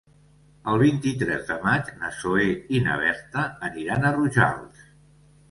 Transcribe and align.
El 0.69 0.79
vint-i-tres 0.83 1.43
de 1.49 1.57
maig 1.65 1.91
na 1.99 2.09
Zoè 2.21 2.47
i 2.79 2.81
na 2.89 2.97
Berta 3.03 3.45
aniran 3.71 4.09
a 4.11 4.15
Rojals. 4.19 4.83